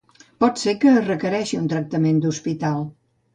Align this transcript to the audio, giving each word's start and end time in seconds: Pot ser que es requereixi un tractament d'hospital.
Pot 0.43 0.61
ser 0.61 0.71
que 0.83 0.89
es 1.01 1.05
requereixi 1.09 1.59
un 1.59 1.69
tractament 1.75 2.19
d'hospital. 2.25 2.83